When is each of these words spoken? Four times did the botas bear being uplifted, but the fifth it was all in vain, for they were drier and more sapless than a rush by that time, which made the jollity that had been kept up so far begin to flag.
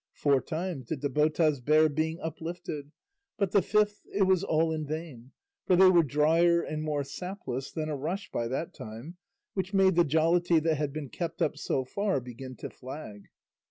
Four 0.13 0.41
times 0.41 0.87
did 0.87 1.01
the 1.01 1.11
botas 1.11 1.59
bear 1.61 1.87
being 1.87 2.19
uplifted, 2.21 2.91
but 3.37 3.51
the 3.51 3.61
fifth 3.61 4.01
it 4.11 4.23
was 4.23 4.43
all 4.43 4.71
in 4.73 4.83
vain, 4.87 5.31
for 5.67 5.75
they 5.75 5.91
were 5.91 6.01
drier 6.01 6.59
and 6.63 6.81
more 6.81 7.03
sapless 7.03 7.71
than 7.71 7.87
a 7.87 7.95
rush 7.95 8.31
by 8.31 8.47
that 8.47 8.73
time, 8.73 9.17
which 9.53 9.75
made 9.75 9.93
the 9.93 10.03
jollity 10.03 10.57
that 10.59 10.77
had 10.77 10.91
been 10.91 11.09
kept 11.09 11.39
up 11.39 11.55
so 11.55 11.85
far 11.85 12.19
begin 12.19 12.55
to 12.55 12.69
flag. 12.71 13.27